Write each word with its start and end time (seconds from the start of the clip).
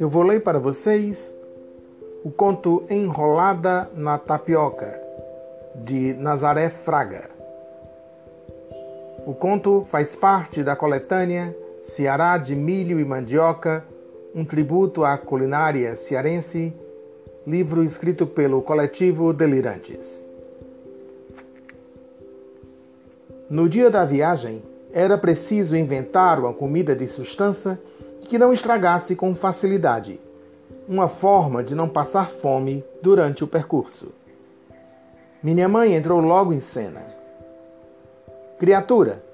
Eu 0.00 0.08
vou 0.08 0.22
ler 0.22 0.42
para 0.42 0.58
vocês 0.58 1.34
o 2.24 2.30
conto 2.30 2.84
Enrolada 2.88 3.90
na 3.94 4.18
Tapioca, 4.18 5.00
de 5.74 6.14
Nazaré 6.14 6.70
Fraga. 6.70 7.28
O 9.26 9.34
conto 9.34 9.86
faz 9.90 10.16
parte 10.16 10.62
da 10.62 10.74
coletânea 10.74 11.54
Ceará 11.82 12.38
de 12.38 12.54
Milho 12.54 13.00
e 13.00 13.04
Mandioca, 13.04 13.84
um 14.34 14.44
tributo 14.44 15.04
à 15.04 15.16
culinária 15.18 15.96
cearense, 15.96 16.72
livro 17.46 17.82
escrito 17.82 18.26
pelo 18.26 18.62
coletivo 18.62 19.32
Delirantes. 19.32 20.27
No 23.50 23.66
dia 23.66 23.90
da 23.90 24.04
viagem, 24.04 24.62
era 24.92 25.16
preciso 25.16 25.74
inventar 25.74 26.38
uma 26.38 26.52
comida 26.52 26.94
de 26.94 27.08
substância 27.08 27.80
que 28.20 28.36
não 28.36 28.52
estragasse 28.52 29.16
com 29.16 29.34
facilidade, 29.34 30.20
uma 30.86 31.08
forma 31.08 31.64
de 31.64 31.74
não 31.74 31.88
passar 31.88 32.28
fome 32.28 32.84
durante 33.00 33.42
o 33.42 33.46
percurso. 33.46 34.12
Minha 35.42 35.66
mãe 35.66 35.94
entrou 35.94 36.20
logo 36.20 36.52
em 36.52 36.60
cena. 36.60 37.00
Criatura, 38.58 39.24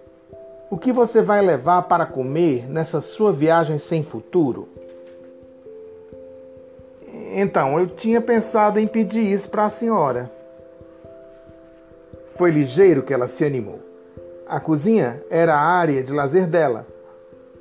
o 0.70 0.78
que 0.78 0.92
você 0.92 1.20
vai 1.20 1.44
levar 1.44 1.82
para 1.82 2.06
comer 2.06 2.70
nessa 2.70 3.00
sua 3.00 3.32
viagem 3.32 3.80
sem 3.80 4.04
futuro? 4.04 4.68
Então, 7.34 7.80
eu 7.80 7.88
tinha 7.88 8.20
pensado 8.20 8.78
em 8.78 8.86
pedir 8.86 9.24
isso 9.24 9.48
para 9.48 9.64
a 9.64 9.70
senhora. 9.70 10.30
Foi 12.36 12.52
ligeiro 12.52 13.02
que 13.02 13.12
ela 13.12 13.26
se 13.26 13.44
animou. 13.44 13.93
A 14.46 14.60
cozinha 14.60 15.22
era 15.30 15.54
a 15.54 15.58
área 15.58 16.02
de 16.02 16.12
lazer 16.12 16.46
dela. 16.46 16.86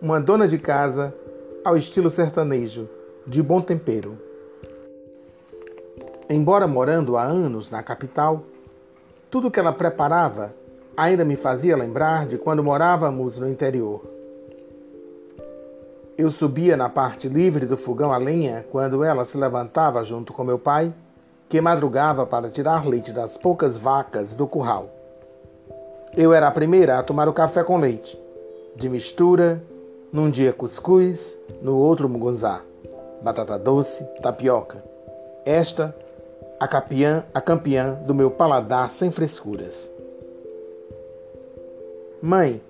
Uma 0.02 0.20
dona 0.20 0.50
de 0.50 0.58
casa 0.58 1.16
ao 1.64 1.78
estilo 1.78 2.09
sertanejo, 2.09 2.90
de 3.25 3.42
bom 3.42 3.62
tempero. 3.62 4.17
Embora 6.30 6.67
morando 6.67 7.16
há 7.16 7.23
anos 7.23 7.72
na 7.72 7.81
capital, 7.81 8.44
tudo 9.31 9.50
que 9.50 9.62
ela 9.62 9.72
preparava 9.72 10.53
ainda 10.95 11.23
me 11.23 11.38
fazia 11.38 11.78
lembrar 11.78 12.28
de 12.28 12.38
quando 12.38 12.62
morávamos 12.62 13.40
no 13.40 13.47
interior. 13.47 14.02
Eu 16.18 16.30
subia 16.31 16.75
na 16.75 16.90
parte 16.90 17.30
livre 17.30 17.66
do 17.66 17.78
fogão 17.78 18.12
a 18.12 18.18
lenha 18.18 18.66
quando 18.70 19.06
ela 19.06 19.23
se 19.23 19.38
levantava 19.38 20.03
junto 20.03 20.34
com 20.34 20.44
meu 20.44 20.59
pai, 20.59 20.94
que 21.47 21.62
madrugava 21.62 22.25
para 22.25 22.50
tirar 22.50 22.86
leite 22.86 23.14
das 23.14 23.38
poucas 23.38 23.78
vacas 23.78 24.34
do 24.34 24.45
curral. 24.45 25.03
Eu 26.16 26.31
era 26.31 26.47
a 26.47 26.52
primeira 26.52 27.00
a 27.00 27.03
tomar 27.03 27.28
o 27.28 27.33
café 27.33 27.64
com 27.64 27.80
leite, 27.80 28.19
de 28.75 28.88
mistura 28.88 29.61
num 30.11 30.30
dia 30.30 30.53
cuscuz, 30.53 31.36
no 31.59 31.75
outro 31.75 32.08
mugunzá, 32.08 32.61
batata 33.23 33.58
doce, 33.58 34.06
tapioca. 34.22 34.84
Esta, 35.44 35.95
a 36.59 36.67
campeã, 36.67 37.25
a 37.34 37.41
campeã 37.41 37.95
do 38.06 38.14
meu 38.14 38.30
paladar 38.30 38.91
sem 38.91 39.09
frescuras. 39.09 39.91
Mãe, 42.22 42.61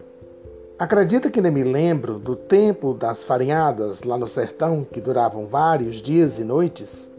acredita 0.79 1.29
que 1.29 1.41
nem 1.41 1.51
me 1.51 1.63
lembro 1.63 2.17
do 2.17 2.37
tempo 2.37 2.93
das 2.93 3.25
farinhadas 3.25 4.03
lá 4.03 4.17
no 4.17 4.25
sertão 4.25 4.87
que 4.89 5.01
duravam 5.01 5.47
vários 5.47 5.97
dias 5.97 6.39
e 6.39 6.45
noites? 6.45 7.11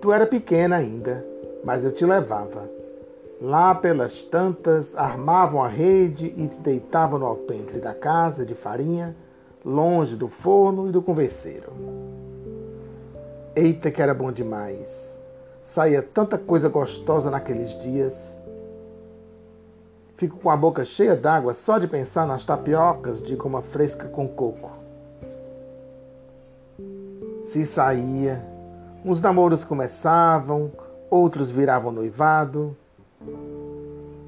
Tu 0.00 0.10
era 0.10 0.26
pequena 0.26 0.76
ainda, 0.76 1.29
mas 1.64 1.84
eu 1.84 1.92
te 1.92 2.04
levava. 2.04 2.68
Lá 3.40 3.74
pelas 3.74 4.22
tantas, 4.22 4.94
armavam 4.96 5.62
a 5.62 5.68
rede 5.68 6.26
e 6.36 6.46
te 6.48 6.60
deitavam 6.60 7.18
no 7.18 7.26
alpendre 7.26 7.80
da 7.80 7.94
casa 7.94 8.44
de 8.44 8.54
farinha, 8.54 9.16
longe 9.64 10.14
do 10.14 10.28
forno 10.28 10.88
e 10.88 10.92
do 10.92 11.00
converseiro. 11.00 11.72
Eita, 13.56 13.90
que 13.90 14.02
era 14.02 14.12
bom 14.12 14.30
demais! 14.30 15.18
Saía 15.62 16.02
tanta 16.02 16.36
coisa 16.36 16.68
gostosa 16.68 17.30
naqueles 17.30 17.78
dias. 17.78 18.38
Fico 20.16 20.36
com 20.36 20.50
a 20.50 20.56
boca 20.56 20.84
cheia 20.84 21.16
d'água 21.16 21.54
só 21.54 21.78
de 21.78 21.86
pensar 21.86 22.26
nas 22.26 22.44
tapiocas 22.44 23.22
de 23.22 23.36
goma 23.36 23.62
fresca 23.62 24.08
com 24.08 24.28
coco. 24.28 24.70
Se 27.42 27.64
saía, 27.64 28.44
uns 29.04 29.20
namoros 29.20 29.64
começavam, 29.64 30.70
outros 31.10 31.50
viravam 31.50 31.92
noivado 31.92 32.76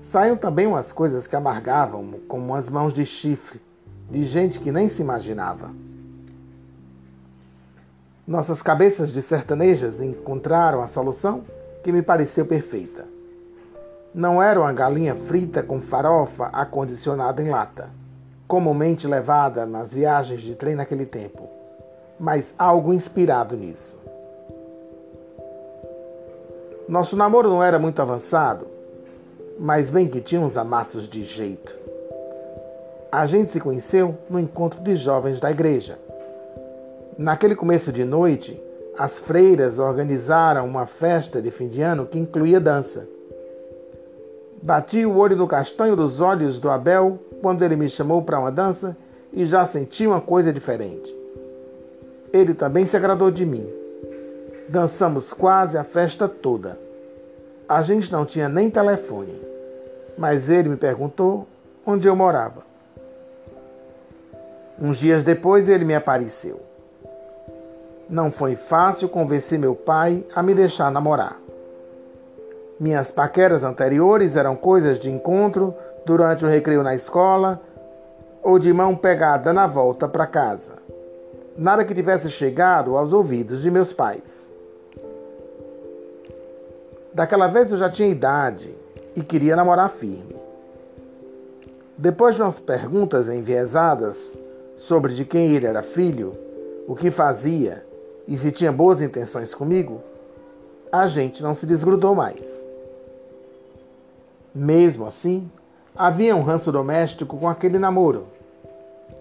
Saíam 0.03 0.37
também 0.37 0.67
umas 0.67 0.93
coisas 0.93 1.29
que 1.29 1.37
amargavam, 1.37 2.21
como 2.27 2.55
as 2.55 2.69
mãos 2.69 2.93
de 2.93 3.07
chifre, 3.07 3.63
de 4.11 4.25
gente 4.25 4.59
que 4.59 4.73
nem 4.73 4.89
se 4.89 5.01
imaginava. 5.01 5.71
Nossas 8.27 8.61
cabeças 8.61 9.13
de 9.13 9.23
sertanejas 9.23 10.01
encontraram 10.01 10.83
a 10.83 10.89
solução 10.89 11.45
que 11.85 11.93
me 11.93 12.03
pareceu 12.03 12.45
perfeita. 12.45 13.07
Não 14.13 14.43
era 14.43 14.61
uma 14.61 14.73
galinha 14.73 15.15
frita 15.15 15.63
com 15.63 15.81
farofa 15.81 16.47
acondicionada 16.47 17.41
em 17.41 17.49
lata, 17.49 17.89
comumente 18.47 19.07
levada 19.07 19.65
nas 19.65 19.95
viagens 19.95 20.43
de 20.43 20.55
trem 20.57 20.75
naquele 20.75 21.07
tempo, 21.07 21.49
mas 22.19 22.53
algo 22.59 22.93
inspirado 22.93 23.57
nisso. 23.57 24.02
Nosso 26.89 27.17
namoro 27.17 27.49
não 27.49 27.63
era 27.63 27.79
muito 27.79 28.03
avançado, 28.03 28.67
mas 29.59 29.89
bem 29.89 30.09
que 30.09 30.21
tinha 30.21 30.41
uns 30.41 30.57
amassos 30.57 31.09
de 31.09 31.25
jeito. 31.25 31.75
A 33.11 33.25
gente 33.27 33.51
se 33.51 33.61
conheceu 33.61 34.17
no 34.29 34.41
encontro 34.41 34.81
de 34.81 34.97
jovens 34.97 35.39
da 35.39 35.51
igreja. 35.51 35.99
Naquele 37.17 37.55
começo 37.55 37.93
de 37.93 38.05
noite, 38.05 38.61
as 38.99 39.19
freiras 39.19 39.79
organizaram 39.79 40.67
uma 40.67 40.87
festa 40.87 41.41
de 41.41 41.51
fim 41.51 41.69
de 41.69 41.83
ano 41.83 42.07
que 42.07 42.19
incluía 42.19 42.61
dança. 42.61 43.07
Bati 44.61 45.05
o 45.05 45.17
olho 45.17 45.37
no 45.37 45.47
castanho 45.47 45.95
dos 45.95 46.21
olhos 46.21 46.59
do 46.59 46.71
Abel 46.71 47.19
quando 47.41 47.63
ele 47.63 47.77
me 47.77 47.89
chamou 47.89 48.23
para 48.23 48.39
uma 48.39 48.51
dança 48.51 48.97
e 49.33 49.45
já 49.45 49.65
senti 49.65 50.07
uma 50.07 50.21
coisa 50.21 50.53
diferente. 50.53 51.15
Ele 52.33 52.55
também 52.55 52.85
se 52.85 52.97
agradou 52.97 53.31
de 53.31 53.45
mim. 53.45 53.82
Dançamos 54.69 55.33
quase 55.33 55.77
a 55.77 55.85
festa 55.85 56.29
toda. 56.29 56.79
A 57.69 57.81
gente 57.81 58.13
não 58.13 58.25
tinha 58.25 58.49
nem 58.49 58.71
telefone, 58.71 59.41
mas 60.17 60.49
ele 60.49 60.69
me 60.69 60.77
perguntou 60.77 61.47
onde 61.87 62.07
eu 62.07 62.15
morava. 62.15 62.63
Uns 64.81 64.99
dias 64.99 65.23
depois 65.23 65.69
ele 65.69 65.85
me 65.85 65.95
apareceu. 65.95 66.61
Não 68.09 68.31
foi 68.31 68.57
fácil 68.57 69.09
convencer 69.09 69.59
meu 69.59 69.75
pai 69.75 70.27
a 70.35 70.43
me 70.43 70.55
deixar 70.55 70.91
namorar. 70.91 71.37
Minhas 72.79 73.11
paqueras 73.11 73.63
anteriores 73.63 74.37
eram 74.37 74.57
coisas 74.57 74.99
de 74.99 75.11
encontro 75.11 75.75
durante 76.05 76.45
o 76.45 76.49
recreio 76.49 76.83
na 76.83 76.95
escola 76.95 77.61
ou 78.43 78.59
de 78.59 78.73
mão 78.73 78.97
pegada 78.97 79.53
na 79.53 79.67
volta 79.67 80.09
para 80.09 80.27
casa. 80.27 80.75
Nada 81.57 81.85
que 81.85 81.95
tivesse 81.95 82.29
chegado 82.29 82.97
aos 82.97 83.13
ouvidos 83.13 83.63
de 83.63 83.71
meus 83.71 83.93
pais. 83.93 84.52
Daquela 87.15 87.47
vez 87.47 87.71
eu 87.71 87.77
já 87.77 87.91
tinha 87.91 88.09
idade 88.09 88.75
e 89.15 89.23
queria 89.23 89.55
namorar 89.55 89.91
firme. 89.91 90.35
Depois 91.97 92.37
de 92.37 92.43
umas 92.43 92.59
perguntas 92.59 93.29
enviesadas 93.29 94.41
sobre 94.77 95.15
de 95.15 95.25
quem 95.25 95.55
ele 95.55 95.67
era 95.67 95.83
filho, 95.83 96.35
o 96.89 96.97
que 96.97 97.11
fazia 97.11 97.85
e 98.27 98.37
se 98.37 98.51
tinha 98.51 98.73
boas 98.73 99.03
intenções 99.03 99.55
comigo, 99.55 100.01
a 100.91 101.07
gente 101.07 101.43
não 101.43 101.55
se 101.55 101.67
desgrudou 101.67 102.15
mais. 102.15 102.67
Mesmo 104.55 105.07
assim, 105.07 105.51
havia 105.95 106.35
um 106.35 106.43
ranço 106.43 106.73
doméstico 106.73 107.37
com 107.37 107.49
aquele 107.49 107.79
namoro. 107.79 108.27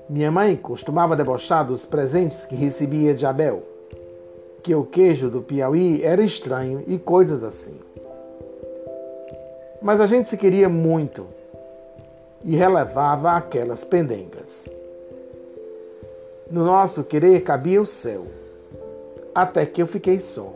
Minha 0.09 0.31
mãe 0.31 0.55
costumava 0.55 1.15
debochar 1.15 1.65
dos 1.65 1.85
presentes 1.85 2.45
que 2.45 2.55
recebia 2.55 3.13
de 3.13 3.25
Abel 3.25 3.70
que 4.63 4.75
o 4.75 4.83
queijo 4.83 5.29
do 5.29 5.41
Piauí 5.41 6.03
era 6.03 6.21
estranho 6.21 6.83
e 6.87 6.99
coisas 6.99 7.43
assim. 7.43 7.79
Mas 9.81 9.99
a 9.99 10.05
gente 10.05 10.29
se 10.29 10.37
queria 10.37 10.69
muito 10.69 11.25
e 12.43 12.55
relevava 12.55 13.31
aquelas 13.31 13.83
pendengas. 13.83 14.69
No 16.49 16.63
nosso 16.65 17.03
querer 17.03 17.41
cabia 17.41 17.81
o 17.81 17.85
céu, 17.85 18.27
até 19.33 19.65
que 19.65 19.81
eu 19.81 19.87
fiquei 19.87 20.19
só. 20.19 20.53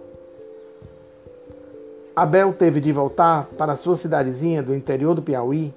Abel 2.15 2.53
teve 2.53 2.79
de 2.79 2.91
voltar 2.91 3.47
para 3.57 3.75
sua 3.75 3.95
cidadezinha 3.95 4.61
do 4.61 4.75
interior 4.75 5.15
do 5.15 5.21
Piauí. 5.21 5.73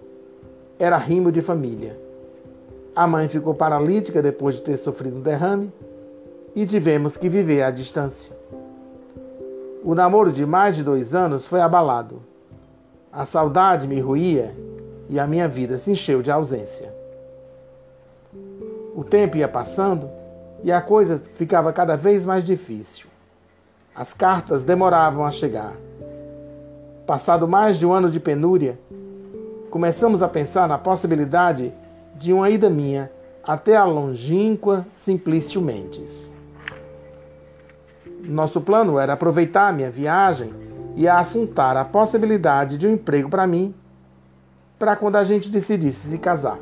Era 0.79 0.97
rimo 0.97 1.33
de 1.33 1.41
família. 1.41 1.99
A 2.95 3.07
mãe 3.07 3.29
ficou 3.29 3.55
paralítica 3.55 4.23
depois 4.23 4.57
de 4.57 4.63
ter 4.63 4.77
sofrido 4.77 5.17
um 5.17 5.21
derrame 5.21 5.73
e 6.61 6.67
tivemos 6.67 7.17
que 7.17 7.29
viver 7.29 7.63
à 7.63 7.71
distância. 7.71 8.37
O 9.85 9.95
namoro 9.95 10.33
de 10.33 10.45
mais 10.45 10.75
de 10.75 10.83
dois 10.83 11.15
anos 11.15 11.47
foi 11.47 11.61
abalado. 11.61 12.21
A 13.13 13.25
saudade 13.25 13.87
me 13.87 14.01
ruía 14.01 14.57
e 15.09 15.21
a 15.21 15.27
minha 15.27 15.47
vida 15.47 15.79
se 15.79 15.93
encheu 15.93 16.21
de 16.21 16.33
ausência. 16.33 16.93
O 18.93 19.05
tempo 19.05 19.37
ia 19.37 19.47
passando 19.47 20.11
e 20.65 20.73
a 20.73 20.81
coisa 20.81 21.23
ficava 21.37 21.73
cada 21.73 21.97
vez 21.97 22.27
mais 22.27 22.43
difícil. 22.43 23.07
As 23.95 24.13
cartas 24.13 24.65
demoravam 24.65 25.25
a 25.25 25.31
chegar. 25.31 25.75
Passado 27.07 27.47
mais 27.47 27.79
de 27.79 27.87
um 27.87 27.93
ano 27.93 28.11
de 28.11 28.19
penúria, 28.19 28.77
começamos 29.71 30.25
a 30.25 30.29
pensar 30.29 30.67
na 30.67 30.77
possibilidade 30.77 31.73
de 32.17 32.33
uma 32.33 32.51
ida 32.51 32.69
minha 32.69 33.13
até 33.45 33.77
a 33.77 33.85
longínqua 33.85 34.85
Simplício 34.93 35.63
Mendes. 35.63 36.37
Nosso 38.23 38.61
plano 38.61 38.99
era 38.99 39.12
aproveitar 39.12 39.73
minha 39.73 39.91
viagem 39.91 40.53
e 40.97 41.06
assuntar 41.06 41.76
a 41.76 41.85
possibilidade 41.85 42.76
de 42.76 42.87
um 42.87 42.93
emprego 42.93 43.29
para 43.29 43.47
mim, 43.47 43.75
para 44.79 44.97
quando 44.97 45.17
a 45.17 45.25
gente 45.25 45.50
decidisse 45.50 46.09
se 46.09 46.19
casar. 46.19 46.59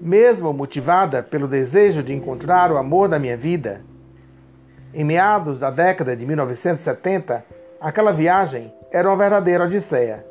Mesmo 0.00 0.52
motivada 0.52 1.22
pelo 1.22 1.46
desejo 1.46 2.02
de 2.02 2.14
encontrar 2.14 2.72
o 2.72 2.78
amor 2.78 3.08
da 3.08 3.18
minha 3.18 3.36
vida, 3.36 3.82
em 4.94 5.04
meados 5.04 5.58
da 5.58 5.70
década 5.70 6.16
de 6.16 6.26
1970, 6.26 7.44
aquela 7.80 8.12
viagem 8.12 8.72
era 8.90 9.08
uma 9.08 9.16
verdadeira 9.16 9.64
odisseia. 9.64 10.24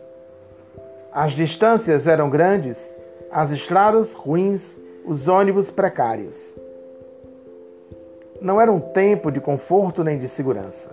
As 1.14 1.32
distâncias 1.32 2.08
eram 2.08 2.30
grandes, 2.30 2.96
as 3.32 3.52
estradas 3.52 4.14
ruins, 4.14 4.78
os 5.06 5.28
ônibus 5.28 5.72
precários. 5.72 6.58
Não 8.42 8.60
era 8.60 8.72
um 8.72 8.80
tempo 8.80 9.32
de 9.32 9.42
conforto 9.42 10.04
nem 10.04 10.18
de 10.18 10.28
segurança. 10.28 10.92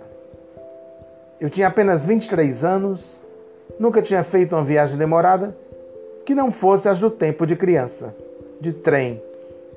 Eu 1.39 1.49
tinha 1.49 1.67
apenas 1.67 2.05
23 2.05 2.63
anos, 2.63 3.21
nunca 3.79 4.01
tinha 4.01 4.23
feito 4.23 4.53
uma 4.53 4.63
viagem 4.63 4.97
demorada 4.97 5.55
que 6.25 6.35
não 6.35 6.51
fosse 6.51 6.89
as 6.89 6.99
do 6.99 7.09
tempo 7.09 7.45
de 7.45 7.55
criança, 7.55 8.13
de 8.59 8.73
trem, 8.73 9.21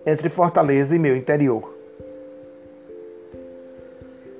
entre 0.04 0.28
Fortaleza 0.28 0.96
e 0.96 0.98
meu 0.98 1.14
interior. 1.14 1.72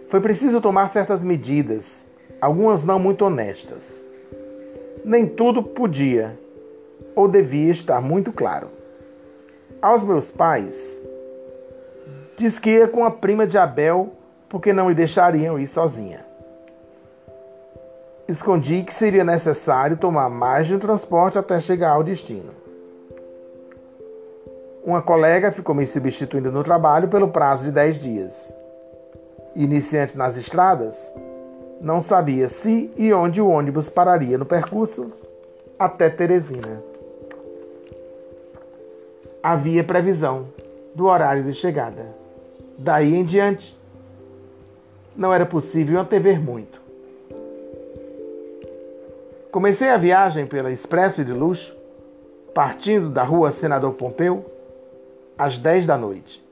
Foi 0.09 0.21
preciso 0.21 0.61
tomar 0.61 0.89
certas 0.89 1.23
medidas, 1.23 2.09
algumas 2.41 2.83
não 2.83 2.99
muito 2.99 3.25
honestas. 3.25 4.05
Nem 5.05 5.25
tudo 5.25 5.63
podia 5.63 6.37
ou 7.15 7.29
devia 7.29 7.71
estar 7.71 8.01
muito 8.01 8.33
claro. 8.33 8.69
Aos 9.81 10.03
meus 10.03 10.33
pais, 10.33 11.00
diz 12.41 12.59
que 12.59 12.71
ia 12.71 12.89
com 12.89 13.05
a 13.05 13.11
prima 13.11 13.47
de 13.47 13.59
Abel 13.59 14.15
porque 14.49 14.73
não 14.73 14.87
me 14.87 14.95
deixariam 14.95 15.59
ir 15.59 15.67
sozinha. 15.67 16.25
Escondi 18.27 18.83
que 18.83 18.95
seria 18.95 19.23
necessário 19.23 19.97
tomar 19.97 20.31
mais 20.31 20.67
de 20.67 20.75
um 20.75 20.79
transporte 20.79 21.39
até 21.39 21.61
chegar 21.61 21.91
ao 21.91 22.03
destino. 22.03 22.51
Uma 24.83 25.03
colega 25.03 25.53
ficou 25.53 25.75
me 25.75 25.87
substituindo 25.87 26.51
no 26.51 26.65
trabalho 26.65 27.09
pelo 27.09 27.29
prazo 27.29 27.65
de 27.65 27.73
10 27.73 27.99
dias. 27.99 28.57
Iniciante 29.55 30.17
nas 30.17 30.39
estradas, 30.39 31.15
não 31.79 32.01
sabia 32.01 32.49
se 32.49 32.91
e 32.97 33.13
onde 33.13 33.43
o 33.43 33.49
ônibus 33.49 33.91
pararia 33.91 34.39
no 34.39 34.47
percurso 34.47 35.13
até 35.79 36.09
Teresina. 36.09 36.83
Havia 39.43 39.85
previsão 39.85 40.47
do 40.95 41.07
horário 41.07 41.43
de 41.43 41.53
chegada. 41.53 42.20
Daí 42.83 43.15
em 43.15 43.25
diante, 43.25 43.79
não 45.15 45.35
era 45.35 45.45
possível 45.45 46.01
antever 46.01 46.41
muito. 46.41 46.81
Comecei 49.53 49.91
a 49.91 49.99
viagem 49.99 50.47
pela 50.47 50.73
Expresso 50.73 51.23
de 51.23 51.31
Luxo, 51.31 51.77
partindo 52.55 53.11
da 53.11 53.23
rua 53.23 53.53
Senador 53.53 53.93
Pompeu, 53.93 54.47
às 55.37 55.59
10 55.59 55.85
da 55.85 55.99
noite. 55.99 56.43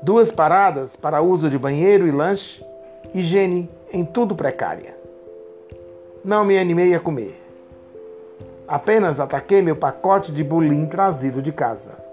Duas 0.00 0.32
paradas 0.32 0.96
para 0.96 1.20
uso 1.20 1.50
de 1.50 1.58
banheiro 1.58 2.08
e 2.08 2.10
lanche, 2.10 2.64
higiene 3.12 3.68
em 3.92 4.06
tudo 4.06 4.34
precária. 4.34 4.96
Não 6.24 6.46
me 6.46 6.58
animei 6.58 6.94
a 6.94 7.00
comer. 7.00 7.38
Apenas 8.66 9.20
ataquei 9.20 9.60
meu 9.60 9.76
pacote 9.76 10.32
de 10.32 10.42
bulim 10.42 10.86
trazido 10.86 11.42
de 11.42 11.52
casa. 11.52 12.05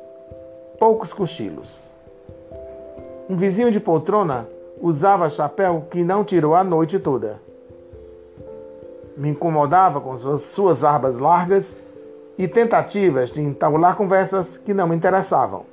Poucos 0.79 1.13
cochilos. 1.13 1.91
Um 3.29 3.37
vizinho 3.37 3.71
de 3.71 3.79
poltrona 3.79 4.47
usava 4.81 5.29
chapéu 5.29 5.85
que 5.89 6.03
não 6.03 6.23
tirou 6.23 6.55
a 6.55 6.63
noite 6.63 6.99
toda. 6.99 7.39
Me 9.15 9.29
incomodava 9.29 10.01
com 10.01 10.17
suas 10.37 10.81
barbas 10.81 11.17
largas 11.17 11.77
e 12.37 12.47
tentativas 12.47 13.31
de 13.31 13.41
entabular 13.41 13.95
conversas 13.95 14.57
que 14.57 14.73
não 14.73 14.87
me 14.87 14.95
interessavam. 14.95 15.65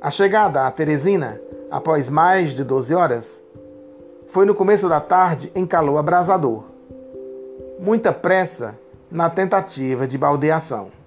A 0.00 0.10
chegada 0.10 0.66
a 0.66 0.70
Teresina, 0.70 1.40
após 1.70 2.08
mais 2.08 2.52
de 2.52 2.64
12 2.64 2.94
horas, 2.94 3.42
foi 4.28 4.46
no 4.46 4.54
começo 4.54 4.88
da 4.88 5.00
tarde 5.00 5.50
em 5.54 5.66
calor 5.66 5.98
abrasador. 5.98 6.64
Muita 7.78 8.12
pressa 8.12 8.78
na 9.10 9.30
tentativa 9.30 10.06
de 10.06 10.18
baldeação. 10.18 10.97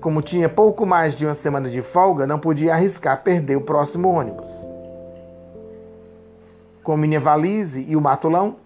Como 0.00 0.22
tinha 0.22 0.48
pouco 0.48 0.86
mais 0.86 1.14
de 1.14 1.26
uma 1.26 1.34
semana 1.34 1.68
de 1.68 1.82
folga, 1.82 2.26
não 2.26 2.38
podia 2.38 2.72
arriscar 2.72 3.22
perder 3.22 3.56
o 3.56 3.60
próximo 3.60 4.08
ônibus. 4.08 4.50
Com 6.82 6.96
minha 6.96 7.20
valise 7.20 7.84
e 7.86 7.94
o 7.94 8.00
matulão, 8.00 8.56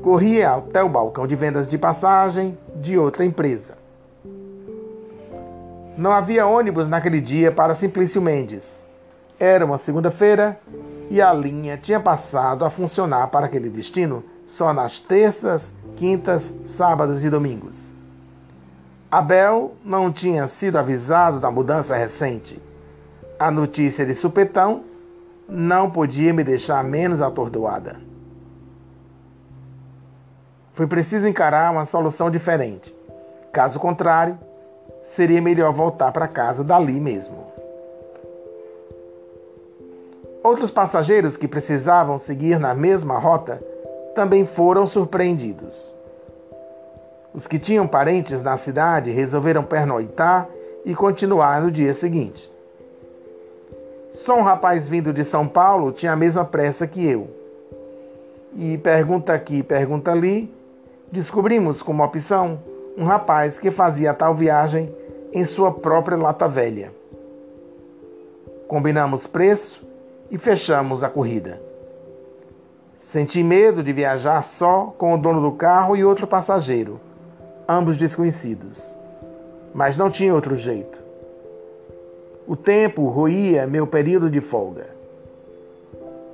corria 0.00 0.52
até 0.52 0.80
o 0.80 0.88
balcão 0.88 1.26
de 1.26 1.34
vendas 1.34 1.68
de 1.68 1.76
passagem 1.76 2.56
de 2.76 2.96
outra 2.96 3.24
empresa. 3.24 3.76
Não 5.96 6.12
havia 6.12 6.46
ônibus 6.46 6.88
naquele 6.88 7.20
dia 7.20 7.50
para 7.50 7.74
Simplício 7.74 8.22
Mendes. 8.22 8.84
Era 9.40 9.64
uma 9.64 9.76
segunda-feira 9.76 10.60
e 11.10 11.20
a 11.20 11.32
linha 11.32 11.76
tinha 11.76 11.98
passado 11.98 12.64
a 12.64 12.70
funcionar 12.70 13.26
para 13.28 13.46
aquele 13.46 13.68
destino 13.68 14.22
só 14.46 14.72
nas 14.72 15.00
terças, 15.00 15.72
quintas, 15.96 16.54
sábados 16.64 17.24
e 17.24 17.30
domingos. 17.30 17.97
Abel 19.10 19.72
não 19.82 20.12
tinha 20.12 20.46
sido 20.46 20.76
avisado 20.76 21.40
da 21.40 21.50
mudança 21.50 21.96
recente. 21.96 22.60
A 23.38 23.50
notícia 23.50 24.04
de 24.04 24.14
supetão 24.14 24.84
não 25.48 25.90
podia 25.90 26.30
me 26.30 26.44
deixar 26.44 26.84
menos 26.84 27.22
atordoada. 27.22 27.96
Foi 30.74 30.86
preciso 30.86 31.26
encarar 31.26 31.72
uma 31.72 31.86
solução 31.86 32.30
diferente. 32.30 32.94
Caso 33.50 33.80
contrário, 33.80 34.38
seria 35.02 35.40
melhor 35.40 35.72
voltar 35.72 36.12
para 36.12 36.28
casa 36.28 36.62
dali 36.62 37.00
mesmo. 37.00 37.46
Outros 40.44 40.70
passageiros 40.70 41.34
que 41.34 41.48
precisavam 41.48 42.18
seguir 42.18 42.60
na 42.60 42.74
mesma 42.74 43.18
rota 43.18 43.58
também 44.14 44.44
foram 44.44 44.86
surpreendidos. 44.86 45.97
Os 47.34 47.46
que 47.46 47.58
tinham 47.58 47.86
parentes 47.86 48.42
na 48.42 48.56
cidade 48.56 49.10
resolveram 49.10 49.62
pernoitar 49.62 50.48
e 50.84 50.94
continuar 50.94 51.60
no 51.60 51.70
dia 51.70 51.92
seguinte. 51.92 52.50
Só 54.12 54.36
um 54.36 54.42
rapaz 54.42 54.88
vindo 54.88 55.12
de 55.12 55.24
São 55.24 55.46
Paulo 55.46 55.92
tinha 55.92 56.12
a 56.12 56.16
mesma 56.16 56.44
pressa 56.44 56.86
que 56.86 57.06
eu. 57.06 57.28
E 58.56 58.78
pergunta 58.78 59.32
aqui, 59.32 59.62
pergunta 59.62 60.10
ali, 60.10 60.52
descobrimos 61.12 61.82
como 61.82 62.02
opção 62.02 62.58
um 62.96 63.04
rapaz 63.04 63.58
que 63.58 63.70
fazia 63.70 64.12
tal 64.12 64.34
viagem 64.34 64.92
em 65.32 65.44
sua 65.44 65.70
própria 65.70 66.16
lata 66.16 66.48
velha. 66.48 66.92
Combinamos 68.66 69.26
preço 69.26 69.86
e 70.30 70.36
fechamos 70.36 71.04
a 71.04 71.08
corrida. 71.08 71.60
Senti 72.96 73.42
medo 73.42 73.82
de 73.82 73.92
viajar 73.92 74.42
só 74.42 74.94
com 74.98 75.14
o 75.14 75.18
dono 75.18 75.40
do 75.40 75.52
carro 75.52 75.96
e 75.96 76.04
outro 76.04 76.26
passageiro, 76.26 77.00
ambos 77.68 77.98
desconhecidos. 77.98 78.96
Mas 79.74 79.96
não 79.96 80.10
tinha 80.10 80.34
outro 80.34 80.56
jeito. 80.56 80.98
O 82.46 82.56
tempo 82.56 83.06
roía 83.08 83.66
meu 83.66 83.86
período 83.86 84.30
de 84.30 84.40
folga. 84.40 84.86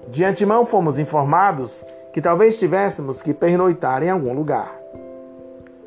De 0.08 0.24
antemão 0.24 0.64
fomos 0.64 0.98
informados 0.98 1.84
que 2.12 2.22
talvez 2.22 2.56
tivéssemos 2.56 3.20
que 3.20 3.34
pernoitar 3.34 4.02
em 4.04 4.10
algum 4.10 4.32
lugar. 4.32 4.78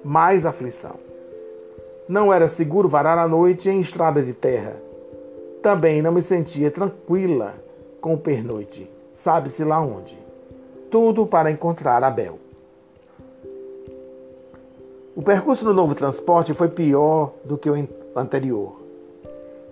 Mais 0.03 0.45
aflição. 0.45 0.95
Não 2.09 2.33
era 2.33 2.49
seguro 2.49 2.89
varar 2.89 3.17
a 3.17 3.27
noite 3.27 3.69
em 3.69 3.79
estrada 3.79 4.21
de 4.21 4.33
terra. 4.33 4.75
Também 5.61 6.01
não 6.01 6.11
me 6.11 6.21
sentia 6.21 6.69
tranquila 6.69 7.53
com 8.01 8.13
o 8.13 8.17
pernoite, 8.17 8.89
sabe-se 9.13 9.63
lá 9.63 9.79
onde. 9.81 10.17
Tudo 10.91 11.25
para 11.25 11.51
encontrar 11.51 12.03
Abel. 12.03 12.46
O 15.17 15.23
percurso 15.23 15.65
do 15.65 15.73
novo 15.73 15.95
transporte 15.95 16.53
foi 16.53 16.67
pior 16.67 17.33
do 17.43 17.57
que 17.57 17.67
o 17.67 17.89
anterior. 18.15 18.79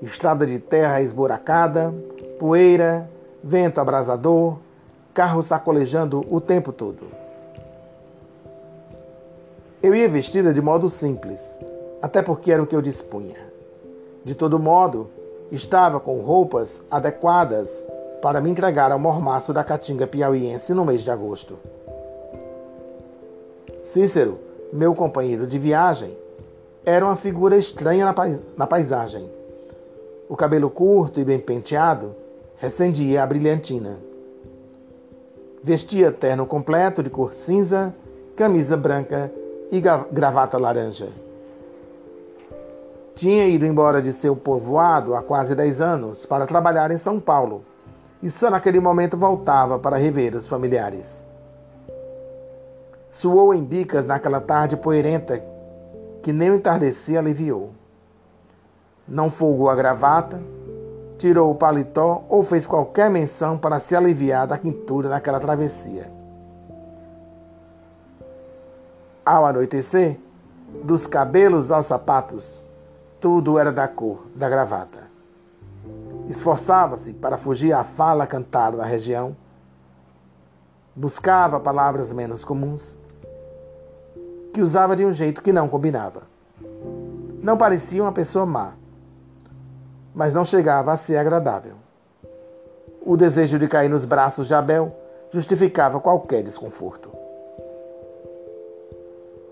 Estrada 0.01 0.43
de 0.43 0.57
terra 0.57 1.03
esburacada, 1.03 1.93
poeira, 2.39 3.07
vento 3.43 3.79
abrasador, 3.79 4.57
carro 5.13 5.43
sacolejando 5.43 6.25
o 6.31 6.41
tempo 6.41 6.71
todo. 6.71 7.05
Eu 9.83 9.93
ia 9.93 10.09
vestida 10.09 10.51
de 10.51 10.59
modo 10.59 10.89
simples, 10.89 11.39
até 12.01 12.23
porque 12.23 12.51
era 12.51 12.63
o 12.63 12.65
que 12.65 12.75
eu 12.75 12.81
dispunha. 12.81 13.37
De 14.23 14.33
todo 14.33 14.57
modo, 14.57 15.11
estava 15.51 15.99
com 15.99 16.21
roupas 16.21 16.81
adequadas 16.89 17.83
para 18.19 18.41
me 18.41 18.49
entregar 18.49 18.91
ao 18.91 18.97
mormaço 18.97 19.53
da 19.53 19.63
caatinga 19.63 20.07
piauiense 20.07 20.73
no 20.73 20.83
mês 20.83 21.03
de 21.03 21.11
agosto. 21.11 21.59
Cícero, 23.83 24.39
meu 24.75 24.93
companheiro 24.93 25.47
de 25.47 25.57
viagem, 25.57 26.15
era 26.85 27.05
uma 27.05 27.15
figura 27.15 27.55
estranha 27.55 28.13
na 28.57 28.67
paisagem. 28.67 29.29
O 30.29 30.35
cabelo 30.35 30.69
curto 30.69 31.19
e 31.19 31.23
bem 31.23 31.39
penteado 31.39 32.13
recendia 32.57 33.23
a 33.23 33.25
brilhantina. 33.25 33.97
Vestia 35.63 36.11
terno 36.11 36.45
completo 36.45 37.01
de 37.01 37.09
cor 37.09 37.33
cinza, 37.33 37.95
camisa 38.35 38.75
branca 38.75 39.31
e 39.71 39.81
gravata 40.11 40.57
laranja. 40.57 41.07
Tinha 43.15 43.47
ido 43.47 43.65
embora 43.65 44.01
de 44.01 44.11
seu 44.11 44.35
povoado 44.35 45.15
há 45.15 45.23
quase 45.23 45.55
10 45.55 45.79
anos 45.79 46.25
para 46.25 46.45
trabalhar 46.45 46.91
em 46.91 46.97
São 46.97 47.19
Paulo 47.19 47.63
e 48.21 48.29
só 48.29 48.49
naquele 48.49 48.79
momento 48.79 49.15
voltava 49.15 49.79
para 49.79 49.95
rever 49.95 50.35
os 50.35 50.45
familiares. 50.45 51.24
Suou 53.15 53.53
em 53.53 53.63
bicas 53.63 54.05
naquela 54.05 54.41
tarde 54.41 54.75
poeirenta 54.75 55.41
que 56.21 56.33
nem 56.33 56.51
o 56.51 56.55
entardecer 56.55 57.17
aliviou. 57.17 57.71
Não 59.07 59.29
folgou 59.29 59.69
a 59.69 59.75
gravata, 59.75 60.37
tirou 61.17 61.49
o 61.49 61.55
paletó 61.55 62.25
ou 62.27 62.43
fez 62.43 62.67
qualquer 62.67 63.09
menção 63.09 63.57
para 63.57 63.79
se 63.79 63.95
aliviar 63.95 64.45
da 64.45 64.57
quintura 64.57 65.07
naquela 65.07 65.39
travessia. 65.39 66.11
Ao 69.25 69.45
anoitecer, 69.45 70.19
dos 70.83 71.07
cabelos 71.07 71.71
aos 71.71 71.85
sapatos, 71.85 72.61
tudo 73.21 73.57
era 73.57 73.71
da 73.71 73.87
cor 73.87 74.27
da 74.35 74.49
gravata. 74.49 75.03
Esforçava-se 76.27 77.13
para 77.13 77.37
fugir 77.37 77.71
à 77.71 77.85
fala 77.85 78.27
cantada 78.27 78.75
da 78.75 78.83
região. 78.83 79.37
Buscava 80.93 81.61
palavras 81.61 82.11
menos 82.11 82.43
comuns, 82.43 82.97
que 84.55 84.61
usava 84.61 84.95
de 84.95 85.03
um 85.03 85.11
jeito 85.11 85.41
que 85.41 85.51
não 85.51 85.67
combinava. 85.67 86.21
Não 87.41 87.57
parecia 87.57 88.01
uma 88.01 88.13
pessoa 88.13 88.45
má, 88.45 88.71
mas 90.13 90.33
não 90.33 90.45
chegava 90.45 90.93
a 90.93 90.95
ser 90.95 91.17
agradável. 91.17 91.73
O 93.05 93.17
desejo 93.17 93.59
de 93.59 93.67
cair 93.67 93.89
nos 93.89 94.05
braços 94.05 94.47
de 94.47 94.53
Abel 94.53 94.95
justificava 95.29 95.99
qualquer 95.99 96.41
desconforto. 96.41 97.11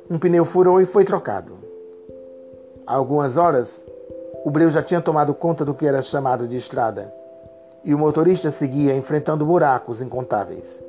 Um 0.09 0.17
pneu 0.17 0.45
furou 0.45 0.79
e 0.79 0.85
foi 0.85 1.03
trocado. 1.03 1.51
Há 2.87 2.95
algumas 2.95 3.35
horas, 3.35 3.83
o 4.45 4.49
breu 4.49 4.69
já 4.69 4.81
tinha 4.81 5.01
tomado 5.01 5.33
conta 5.33 5.65
do 5.65 5.73
que 5.73 5.85
era 5.85 6.01
chamado 6.01 6.47
de 6.47 6.55
estrada, 6.55 7.13
e 7.83 7.93
o 7.93 7.99
motorista 7.99 8.51
seguia 8.51 8.95
enfrentando 8.95 9.45
buracos 9.45 9.99
incontáveis. 9.99 10.81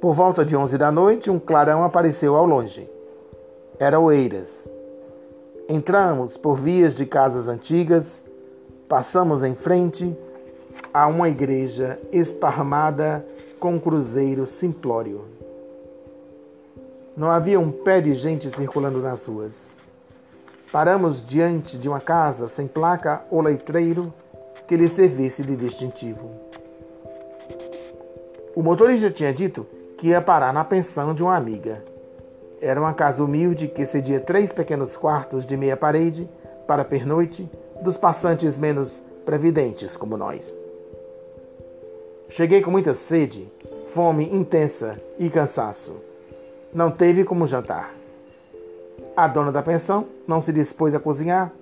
Por 0.00 0.14
volta 0.14 0.44
de 0.44 0.54
onze 0.54 0.78
da 0.78 0.92
noite, 0.92 1.28
um 1.28 1.40
clarão 1.40 1.82
apareceu 1.82 2.36
ao 2.36 2.46
longe. 2.46 2.88
Era 3.80 3.98
Oeiras. 3.98 4.70
Entramos 5.68 6.36
por 6.36 6.54
vias 6.54 6.96
de 6.96 7.04
casas 7.04 7.48
antigas, 7.48 8.24
passamos 8.88 9.42
em 9.42 9.56
frente 9.56 10.16
a 10.94 11.08
uma 11.08 11.28
igreja 11.28 11.98
esparramada 12.12 13.26
com 13.58 13.78
cruzeiro 13.80 14.46
simplório. 14.46 15.24
Não 17.16 17.28
havia 17.28 17.58
um 17.58 17.72
pé 17.72 18.00
de 18.00 18.14
gente 18.14 18.48
circulando 18.50 19.00
nas 19.00 19.24
ruas. 19.24 19.78
Paramos 20.70 21.24
diante 21.24 21.76
de 21.76 21.88
uma 21.88 22.00
casa 22.00 22.46
sem 22.46 22.68
placa 22.68 23.24
ou 23.32 23.40
letreiro 23.40 24.14
que 24.68 24.76
lhe 24.76 24.88
servisse 24.88 25.42
de 25.42 25.56
distintivo. 25.56 26.30
O 28.54 28.62
motorista 28.62 29.10
tinha 29.10 29.32
dito 29.32 29.66
que 29.98 30.08
ia 30.08 30.22
parar 30.22 30.54
na 30.54 30.64
pensão 30.64 31.12
de 31.12 31.22
uma 31.24 31.36
amiga. 31.36 31.84
Era 32.60 32.80
uma 32.80 32.94
casa 32.94 33.22
humilde 33.22 33.66
que 33.66 33.84
cedia 33.84 34.20
três 34.20 34.52
pequenos 34.52 34.96
quartos 34.96 35.44
de 35.44 35.56
meia 35.56 35.76
parede 35.76 36.28
para 36.68 36.84
pernoite 36.84 37.50
dos 37.82 37.96
passantes 37.96 38.56
menos 38.56 39.02
previdentes 39.26 39.96
como 39.96 40.16
nós. 40.16 40.56
Cheguei 42.28 42.62
com 42.62 42.70
muita 42.70 42.94
sede, 42.94 43.50
fome 43.88 44.32
intensa 44.32 44.96
e 45.18 45.28
cansaço. 45.28 45.96
Não 46.72 46.90
teve 46.90 47.24
como 47.24 47.46
jantar. 47.46 47.92
A 49.16 49.26
dona 49.26 49.50
da 49.50 49.62
pensão 49.62 50.06
não 50.28 50.40
se 50.40 50.52
dispôs 50.52 50.94
a 50.94 51.00
cozinhar 51.00 51.52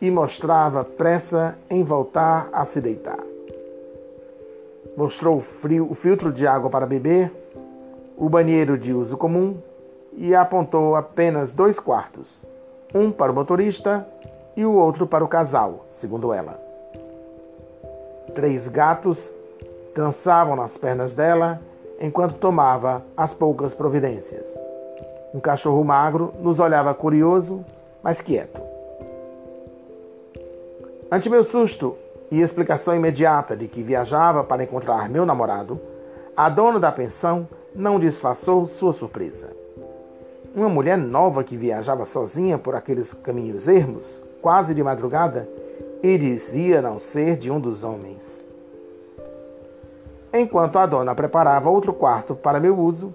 e 0.00 0.10
mostrava 0.10 0.84
pressa 0.84 1.56
em 1.70 1.84
voltar 1.84 2.48
a 2.52 2.64
se 2.64 2.80
deitar. 2.80 3.22
Mostrou 4.96 5.36
o, 5.36 5.40
frio, 5.40 5.86
o 5.88 5.94
filtro 5.94 6.32
de 6.32 6.44
água 6.44 6.68
para 6.68 6.86
beber 6.86 7.30
o 8.18 8.28
banheiro 8.28 8.76
de 8.76 8.92
uso 8.92 9.16
comum 9.16 9.56
e 10.12 10.34
apontou 10.34 10.96
apenas 10.96 11.52
dois 11.52 11.78
quartos, 11.78 12.44
um 12.92 13.12
para 13.12 13.30
o 13.30 13.34
motorista 13.34 14.06
e 14.56 14.64
o 14.64 14.72
outro 14.72 15.06
para 15.06 15.24
o 15.24 15.28
casal, 15.28 15.84
segundo 15.88 16.32
ela. 16.32 16.60
Três 18.34 18.66
gatos 18.66 19.30
dançavam 19.94 20.56
nas 20.56 20.76
pernas 20.76 21.14
dela 21.14 21.60
enquanto 22.00 22.34
tomava 22.34 23.02
as 23.16 23.32
poucas 23.32 23.72
providências. 23.72 24.60
Um 25.32 25.38
cachorro 25.38 25.84
magro 25.84 26.34
nos 26.40 26.58
olhava 26.58 26.92
curioso, 26.94 27.64
mas 28.02 28.20
quieto. 28.20 28.60
Ante 31.10 31.30
meu 31.30 31.44
susto 31.44 31.96
e 32.30 32.40
explicação 32.40 32.94
imediata 32.94 33.56
de 33.56 33.68
que 33.68 33.82
viajava 33.82 34.42
para 34.42 34.64
encontrar 34.64 35.08
meu 35.08 35.24
namorado, 35.24 35.80
a 36.36 36.48
dona 36.48 36.78
da 36.78 36.92
pensão 36.92 37.48
não 37.78 38.00
disfarçou 38.00 38.66
sua 38.66 38.92
surpresa. 38.92 39.52
Uma 40.52 40.68
mulher 40.68 40.98
nova 40.98 41.44
que 41.44 41.56
viajava 41.56 42.04
sozinha 42.04 42.58
por 42.58 42.74
aqueles 42.74 43.14
caminhos 43.14 43.68
ermos, 43.68 44.20
quase 44.42 44.74
de 44.74 44.82
madrugada, 44.82 45.48
e 46.02 46.18
dizia 46.18 46.82
não 46.82 46.98
ser 46.98 47.36
de 47.36 47.52
um 47.52 47.60
dos 47.60 47.84
homens. 47.84 48.44
Enquanto 50.32 50.76
a 50.76 50.86
dona 50.86 51.14
preparava 51.14 51.70
outro 51.70 51.92
quarto 51.92 52.34
para 52.34 52.58
meu 52.58 52.76
uso, 52.76 53.14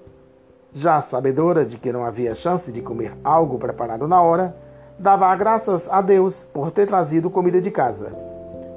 já 0.72 1.02
sabedora 1.02 1.66
de 1.66 1.78
que 1.78 1.92
não 1.92 2.06
havia 2.06 2.34
chance 2.34 2.72
de 2.72 2.82
comer 2.82 3.12
algo 3.22 3.60
preparado 3.60 4.08
na 4.08 4.22
hora, 4.22 4.56
dava 4.98 5.36
graças 5.36 5.90
a 5.90 6.02
Deus 6.02 6.46
por 6.46 6.72
ter 6.72 6.88
trazido 6.88 7.30
comida 7.30 7.60
de 7.60 7.70
casa, 7.70 8.16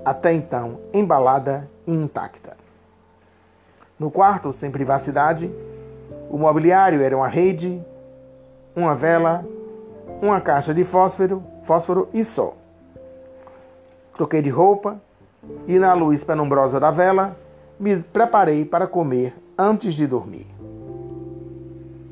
até 0.05 0.33
então 0.33 0.81
embalada 0.93 1.71
e 1.87 1.95
intacta. 1.95 2.57
No 3.99 4.11
quarto, 4.11 4.53
sem 4.53 4.71
privacidade, 4.71 5.51
o 6.31 6.39
mobiliário 6.39 7.03
era 7.03 7.17
uma 7.17 7.29
rede, 7.29 7.83
uma 8.75 8.95
vela, 8.95 9.45
uma 10.21 10.41
caixa 10.41 10.75
de 10.75 10.85
fósforo, 10.85 11.43
fósforo 11.63 12.09
e 12.13 12.25
só. 12.25 12.55
Troquei 14.17 14.43
de 14.43 14.51
roupa 14.51 15.01
e, 15.67 15.79
na 15.79 15.93
luz 15.93 16.25
penumbrosa 16.25 16.81
da 16.81 16.91
vela, 16.91 17.37
me 17.79 17.97
preparei 17.99 18.65
para 18.65 18.87
comer 18.87 19.37
antes 19.59 19.95
de 19.95 20.07
dormir. 20.07 20.47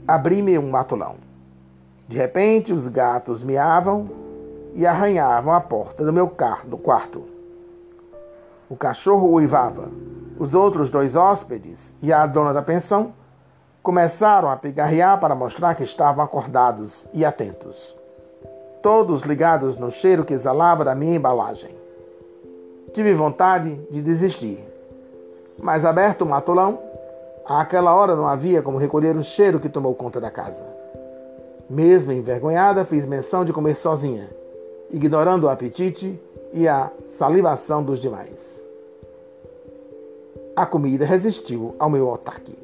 Abri-me 0.06 0.58
um 0.58 0.70
matulão. 0.70 1.16
De 2.06 2.18
repente, 2.18 2.72
os 2.72 2.86
gatos 2.86 3.42
miavam 3.42 4.10
e 4.74 4.86
arranhavam 4.86 5.52
a 5.52 5.60
porta 5.60 6.04
do 6.04 6.12
meu 6.12 6.30
do 6.66 6.76
quarto. 6.76 7.22
O 8.68 8.76
cachorro 8.76 9.32
uivava. 9.32 9.88
Os 10.38 10.52
outros 10.52 10.90
dois 10.90 11.14
hóspedes 11.14 11.94
e 12.02 12.12
a 12.12 12.26
dona 12.26 12.52
da 12.52 12.62
pensão 12.62 13.12
Começaram 13.84 14.48
a 14.48 14.56
pigarrear 14.56 15.20
para 15.20 15.34
mostrar 15.34 15.74
que 15.74 15.84
estavam 15.84 16.24
acordados 16.24 17.06
e 17.12 17.22
atentos. 17.22 17.94
Todos 18.80 19.24
ligados 19.24 19.76
no 19.76 19.90
cheiro 19.90 20.24
que 20.24 20.32
exalava 20.32 20.82
da 20.82 20.94
minha 20.94 21.16
embalagem. 21.16 21.68
Tive 22.94 23.12
vontade 23.12 23.78
de 23.90 24.00
desistir. 24.00 24.58
Mas 25.58 25.84
aberto 25.84 26.22
o 26.22 26.26
matolão, 26.26 26.78
àquela 27.44 27.94
hora 27.94 28.16
não 28.16 28.26
havia 28.26 28.62
como 28.62 28.78
recolher 28.78 29.18
o 29.18 29.22
cheiro 29.22 29.60
que 29.60 29.68
tomou 29.68 29.94
conta 29.94 30.18
da 30.18 30.30
casa. 30.30 30.64
Mesmo 31.68 32.10
envergonhada, 32.10 32.86
fiz 32.86 33.04
menção 33.04 33.44
de 33.44 33.52
comer 33.52 33.76
sozinha, 33.76 34.30
ignorando 34.90 35.44
o 35.44 35.50
apetite 35.50 36.18
e 36.54 36.66
a 36.66 36.90
salivação 37.06 37.82
dos 37.82 38.00
demais. 38.00 38.64
A 40.56 40.64
comida 40.64 41.04
resistiu 41.04 41.76
ao 41.78 41.90
meu 41.90 42.14
ataque. 42.14 42.63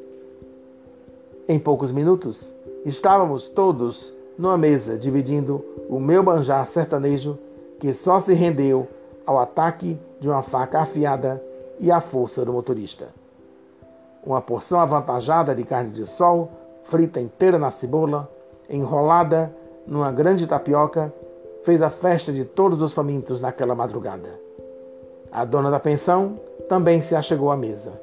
Em 1.50 1.58
poucos 1.58 1.90
minutos, 1.90 2.54
estávamos 2.86 3.48
todos 3.48 4.14
numa 4.38 4.56
mesa 4.56 4.96
dividindo 4.96 5.64
o 5.88 5.98
meu 5.98 6.22
manjar 6.22 6.64
sertanejo 6.64 7.36
que 7.80 7.92
só 7.92 8.20
se 8.20 8.34
rendeu 8.34 8.86
ao 9.26 9.36
ataque 9.36 9.98
de 10.20 10.28
uma 10.28 10.44
faca 10.44 10.78
afiada 10.78 11.42
e 11.80 11.90
à 11.90 12.00
força 12.00 12.44
do 12.44 12.52
motorista. 12.52 13.08
Uma 14.24 14.40
porção 14.40 14.78
avantajada 14.78 15.52
de 15.52 15.64
carne 15.64 15.90
de 15.90 16.06
sol, 16.06 16.52
frita 16.84 17.18
inteira 17.18 17.58
na 17.58 17.72
cebola, 17.72 18.30
enrolada 18.68 19.52
numa 19.84 20.12
grande 20.12 20.46
tapioca, 20.46 21.12
fez 21.64 21.82
a 21.82 21.90
festa 21.90 22.32
de 22.32 22.44
todos 22.44 22.80
os 22.80 22.92
famintos 22.92 23.40
naquela 23.40 23.74
madrugada. 23.74 24.38
A 25.32 25.44
dona 25.44 25.68
da 25.68 25.80
pensão 25.80 26.38
também 26.68 27.02
se 27.02 27.16
achegou 27.16 27.50
à 27.50 27.56
mesa. 27.56 28.00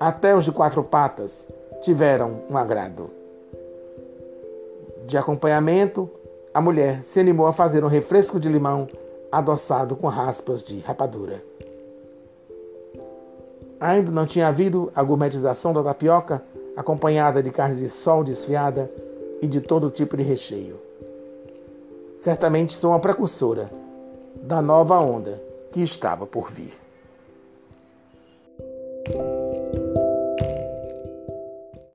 Até 0.00 0.34
os 0.34 0.46
de 0.46 0.52
quatro 0.52 0.82
patas 0.82 1.46
tiveram 1.80 2.42
um 2.48 2.56
agrado. 2.56 3.10
De 5.06 5.16
acompanhamento, 5.16 6.08
a 6.52 6.60
mulher 6.60 7.02
se 7.02 7.20
animou 7.20 7.46
a 7.46 7.52
fazer 7.52 7.84
um 7.84 7.88
refresco 7.88 8.38
de 8.38 8.48
limão 8.48 8.86
adoçado 9.30 9.96
com 9.96 10.06
raspas 10.06 10.62
de 10.64 10.80
rapadura. 10.80 11.42
Ainda 13.80 14.10
não 14.10 14.26
tinha 14.26 14.48
havido 14.48 14.92
a 14.94 15.02
gourmetização 15.02 15.72
da 15.72 15.82
tapioca, 15.82 16.42
acompanhada 16.76 17.42
de 17.42 17.50
carne 17.50 17.76
de 17.76 17.88
sol 17.88 18.22
desfiada 18.22 18.90
e 19.40 19.46
de 19.46 19.60
todo 19.60 19.90
tipo 19.90 20.16
de 20.16 20.22
recheio. 20.22 20.76
Certamente 22.18 22.76
sou 22.76 22.90
uma 22.90 23.00
precursora 23.00 23.70
da 24.42 24.60
nova 24.60 24.98
onda 24.98 25.40
que 25.72 25.80
estava 25.82 26.26
por 26.26 26.50
vir. 26.50 26.78